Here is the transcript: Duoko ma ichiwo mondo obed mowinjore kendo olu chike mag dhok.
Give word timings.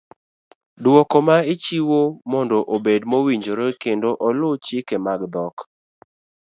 Duoko 0.83 1.17
ma 1.27 1.37
ichiwo 1.53 2.01
mondo 2.31 2.57
obed 2.75 3.01
mowinjore 3.09 3.67
kendo 3.81 4.09
olu 4.27 4.49
chike 4.65 4.95
mag 5.05 5.21
dhok. 5.33 5.55